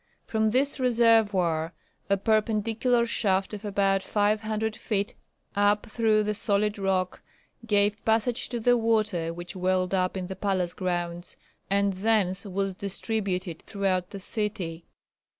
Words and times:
From 0.25 0.49
this 0.49 0.79
reservoir 0.79 1.73
a 2.09 2.17
perpendicular 2.17 3.05
shaft 3.05 3.53
of 3.53 3.63
about 3.63 4.01
500 4.01 4.75
feet 4.75 5.13
up 5.55 5.85
through 5.87 6.23
the 6.23 6.33
solid 6.33 6.79
rock 6.79 7.21
gave 7.67 8.03
passage 8.03 8.49
to 8.49 8.59
the 8.59 8.75
water 8.77 9.31
which 9.31 9.55
welled 9.55 9.93
up 9.93 10.17
in 10.17 10.25
the 10.25 10.35
palace 10.35 10.73
grounds, 10.73 11.37
and 11.69 11.93
thence 11.93 12.45
was 12.45 12.73
distributed 12.73 13.61
throughout 13.61 14.09
the 14.09 14.19
city. 14.19 14.85